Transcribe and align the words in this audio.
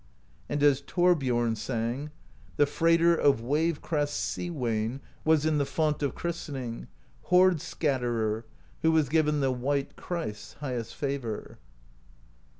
And 0.49 0.63
as 0.63 0.81
Thorbjorn 0.81 1.55
sang: 1.55 2.09
The 2.57 2.65
Freighter 2.65 3.15
of 3.15 3.39
Wave 3.39 3.83
Crests' 3.83 4.17
Sea 4.17 4.49
Wain 4.49 4.99
Was 5.23 5.45
in 5.45 5.59
the 5.59 5.63
font 5.65 6.01
of 6.01 6.15
christening, 6.15 6.87
Hoard 7.25 7.61
Scatterer, 7.61 8.43
who 8.81 8.91
was 8.93 9.09
given 9.09 9.41
The 9.41 9.51
White 9.51 9.95
Christ's 9.95 10.53
highest 10.53 10.95
favor. 10.95 11.59